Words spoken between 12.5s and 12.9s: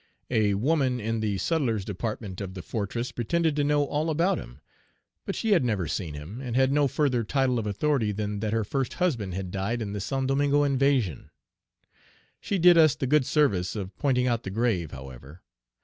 did